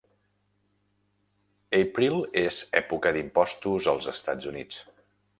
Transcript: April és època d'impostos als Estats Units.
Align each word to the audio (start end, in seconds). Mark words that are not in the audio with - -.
April 1.79 2.15
és 2.43 2.61
època 2.81 3.11
d'impostos 3.17 3.91
als 3.93 4.09
Estats 4.13 4.49
Units. 4.53 4.81